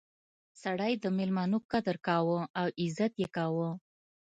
[0.61, 3.69] سړی د میلمنو قدر کاوه او عزت یې کاوه.